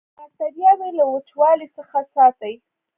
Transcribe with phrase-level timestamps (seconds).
[0.17, 2.53] باکتریاوې له وچوالي څخه ساتي.